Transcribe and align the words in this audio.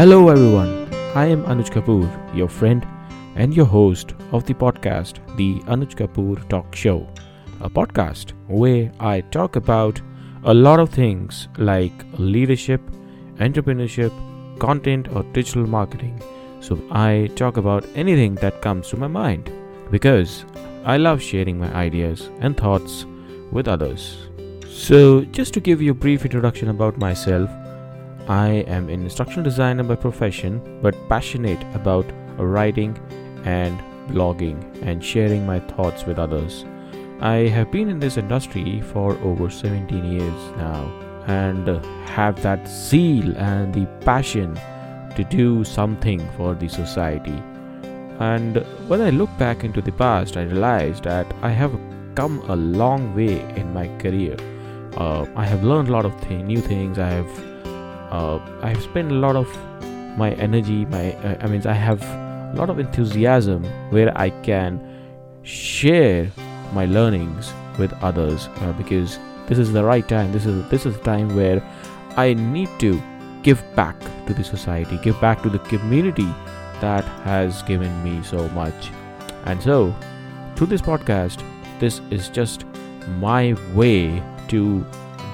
Hello, 0.00 0.30
everyone. 0.30 0.88
I 1.14 1.26
am 1.26 1.42
Anuj 1.44 1.68
Kapoor, 1.72 2.08
your 2.34 2.48
friend 2.48 2.86
and 3.36 3.54
your 3.54 3.66
host 3.66 4.14
of 4.32 4.46
the 4.46 4.54
podcast, 4.54 5.18
The 5.36 5.56
Anuj 5.72 5.94
Kapoor 5.94 6.48
Talk 6.48 6.74
Show, 6.74 7.06
a 7.60 7.68
podcast 7.68 8.32
where 8.46 8.90
I 8.98 9.20
talk 9.20 9.56
about 9.56 10.00
a 10.44 10.54
lot 10.54 10.80
of 10.80 10.88
things 10.88 11.48
like 11.58 11.92
leadership, 12.16 12.80
entrepreneurship, 13.40 14.10
content, 14.58 15.08
or 15.14 15.22
digital 15.34 15.66
marketing. 15.66 16.18
So, 16.60 16.82
I 16.90 17.30
talk 17.34 17.58
about 17.58 17.84
anything 17.94 18.36
that 18.36 18.62
comes 18.62 18.88
to 18.88 18.96
my 18.96 19.06
mind 19.06 19.52
because 19.90 20.46
I 20.86 20.96
love 20.96 21.20
sharing 21.20 21.58
my 21.58 21.70
ideas 21.74 22.30
and 22.40 22.56
thoughts 22.56 23.04
with 23.52 23.68
others. 23.68 24.28
So, 24.66 25.26
just 25.26 25.52
to 25.52 25.60
give 25.60 25.82
you 25.82 25.90
a 25.90 26.02
brief 26.06 26.24
introduction 26.24 26.70
about 26.70 26.96
myself, 26.96 27.50
I 28.28 28.64
am 28.66 28.88
an 28.88 29.02
instructional 29.02 29.44
designer 29.44 29.82
by 29.82 29.96
profession, 29.96 30.80
but 30.82 30.96
passionate 31.08 31.62
about 31.74 32.06
writing 32.36 32.98
and 33.44 33.80
blogging 34.08 34.58
and 34.82 35.04
sharing 35.04 35.46
my 35.46 35.60
thoughts 35.60 36.04
with 36.04 36.18
others. 36.18 36.64
I 37.20 37.48
have 37.48 37.70
been 37.70 37.88
in 37.88 38.00
this 38.00 38.16
industry 38.16 38.80
for 38.80 39.12
over 39.18 39.50
17 39.50 40.04
years 40.04 40.56
now 40.56 40.90
and 41.26 41.68
have 42.08 42.42
that 42.42 42.66
zeal 42.66 43.36
and 43.36 43.74
the 43.74 43.86
passion 44.04 44.58
to 45.16 45.24
do 45.24 45.64
something 45.64 46.20
for 46.36 46.54
the 46.54 46.68
society. 46.68 47.42
And 48.20 48.56
when 48.88 49.00
I 49.00 49.10
look 49.10 49.30
back 49.38 49.64
into 49.64 49.80
the 49.80 49.92
past, 49.92 50.36
I 50.36 50.42
realized 50.42 51.04
that 51.04 51.26
I 51.42 51.50
have 51.50 51.78
come 52.14 52.38
a 52.48 52.56
long 52.56 53.14
way 53.14 53.40
in 53.56 53.72
my 53.72 53.88
career. 53.98 54.36
Uh, 54.96 55.26
I 55.36 55.44
have 55.44 55.62
learned 55.62 55.88
a 55.88 55.92
lot 55.92 56.04
of 56.04 56.18
th- 56.22 56.42
new 56.44 56.60
things. 56.60 56.98
I 56.98 57.08
have 57.08 57.49
uh, 58.10 58.38
I 58.62 58.70
have 58.70 58.82
spent 58.82 59.12
a 59.12 59.14
lot 59.14 59.36
of 59.36 59.48
my 60.16 60.32
energy. 60.32 60.84
My 60.84 61.12
uh, 61.14 61.38
I 61.40 61.46
mean 61.46 61.66
I 61.66 61.72
have 61.72 62.02
a 62.02 62.54
lot 62.56 62.70
of 62.70 62.78
enthusiasm 62.78 63.64
where 63.90 64.16
I 64.18 64.30
can 64.42 64.80
share 65.42 66.30
my 66.72 66.86
learnings 66.86 67.52
with 67.78 67.92
others 68.02 68.48
uh, 68.60 68.72
because 68.72 69.18
this 69.46 69.58
is 69.58 69.72
the 69.72 69.84
right 69.84 70.06
time. 70.08 70.32
This 70.32 70.46
is 70.46 70.68
this 70.70 70.86
is 70.86 70.96
the 70.96 71.04
time 71.04 71.34
where 71.34 71.62
I 72.16 72.34
need 72.34 72.68
to 72.80 73.00
give 73.42 73.62
back 73.74 73.98
to 74.26 74.34
the 74.34 74.44
society, 74.44 74.98
give 74.98 75.20
back 75.20 75.42
to 75.42 75.48
the 75.48 75.58
community 75.60 76.28
that 76.80 77.04
has 77.24 77.62
given 77.62 77.92
me 78.02 78.22
so 78.22 78.48
much. 78.50 78.90
And 79.44 79.62
so, 79.62 79.94
through 80.56 80.66
this 80.68 80.82
podcast, 80.82 81.42
this 81.78 82.00
is 82.10 82.28
just 82.28 82.64
my 83.18 83.54
way 83.74 84.22
to 84.48 84.84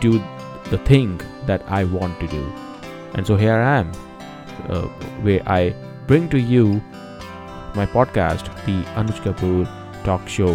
do 0.00 0.22
the 0.70 0.78
thing 0.78 1.20
that 1.46 1.62
I 1.68 1.84
want 1.84 2.20
to 2.20 2.26
do. 2.28 2.63
And 3.14 3.26
so 3.26 3.36
here 3.36 3.54
I 3.54 3.78
am, 3.78 3.92
uh, 4.68 4.82
where 5.22 5.42
I 5.46 5.74
bring 6.06 6.28
to 6.30 6.38
you 6.38 6.82
my 7.74 7.86
podcast, 7.86 8.44
the 8.66 8.82
Anuj 8.94 9.20
Kapoor 9.22 9.68
Talk 10.04 10.28
Show, 10.28 10.54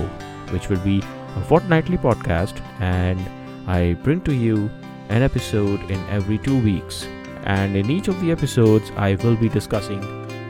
which 0.52 0.69
will 0.69 0.80
be 0.80 1.02
a 1.35 1.41
fortnightly 1.41 1.97
podcast, 1.97 2.61
and 2.80 3.19
I 3.67 3.93
bring 3.93 4.21
to 4.21 4.33
you 4.33 4.69
an 5.09 5.21
episode 5.21 5.89
in 5.89 5.99
every 6.09 6.37
two 6.37 6.59
weeks. 6.61 7.07
And 7.43 7.75
in 7.75 7.89
each 7.89 8.07
of 8.07 8.19
the 8.21 8.31
episodes, 8.31 8.91
I 8.95 9.15
will 9.15 9.35
be 9.35 9.49
discussing 9.49 10.02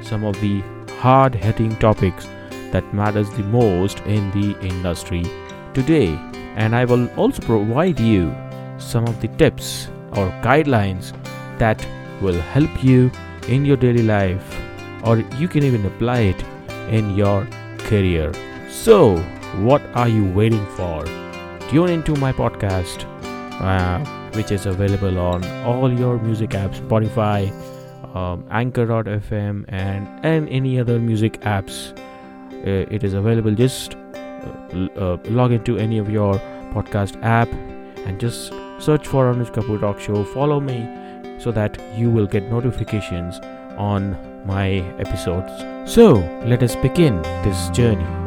some 0.03 0.23
of 0.23 0.39
the 0.41 0.61
hard 0.99 1.35
hitting 1.35 1.75
topics 1.77 2.27
that 2.71 2.93
matters 2.93 3.29
the 3.31 3.43
most 3.43 3.99
in 4.01 4.31
the 4.31 4.59
industry 4.65 5.23
today. 5.73 6.09
And 6.55 6.75
I 6.75 6.85
will 6.85 7.07
also 7.15 7.41
provide 7.41 7.99
you 7.99 8.35
some 8.77 9.05
of 9.05 9.21
the 9.21 9.27
tips 9.27 9.87
or 10.13 10.29
guidelines 10.41 11.13
that 11.59 11.85
will 12.21 12.39
help 12.41 12.83
you 12.83 13.11
in 13.47 13.65
your 13.65 13.77
daily 13.77 14.03
life 14.03 14.59
or 15.03 15.19
you 15.37 15.47
can 15.47 15.63
even 15.63 15.85
apply 15.85 16.19
it 16.19 16.43
in 16.89 17.15
your 17.15 17.47
career. 17.79 18.31
So, 18.69 19.17
what 19.67 19.81
are 19.95 20.07
you 20.07 20.25
waiting 20.25 20.65
for? 20.75 21.05
Tune 21.69 21.89
into 21.89 22.15
my 22.15 22.31
podcast, 22.31 23.05
uh, 23.61 23.99
which 24.35 24.51
is 24.51 24.65
available 24.65 25.19
on 25.19 25.43
all 25.63 25.91
your 25.91 26.17
music 26.19 26.51
apps 26.51 26.79
Spotify, 26.79 27.51
um, 28.15 28.45
Anchor.fm, 28.49 29.65
and, 29.67 30.07
and 30.25 30.49
any 30.49 30.79
other 30.79 30.99
music 30.99 31.39
apps. 31.41 31.97
Uh, 32.65 32.85
it 32.91 33.03
is 33.03 33.13
available. 33.13 33.53
Just 33.53 33.95
uh, 33.95 34.87
uh, 34.97 35.17
log 35.25 35.51
into 35.51 35.77
any 35.77 35.97
of 35.97 36.09
your 36.09 36.33
podcast 36.73 37.21
app 37.23 37.51
and 38.05 38.19
just 38.19 38.53
search 38.79 39.07
for 39.07 39.33
Anuj 39.33 39.51
Kapoor 39.53 39.79
Talk 39.79 39.99
Show. 39.99 40.23
Follow 40.23 40.59
me 40.59 40.87
so 41.39 41.51
that 41.51 41.77
you 41.95 42.11
will 42.11 42.27
get 42.27 42.43
notifications 42.49 43.39
on 43.77 44.15
my 44.45 44.79
episodes. 44.99 45.51
So, 45.91 46.15
let 46.45 46.61
us 46.63 46.75
begin 46.75 47.21
this 47.21 47.69
journey. 47.69 48.18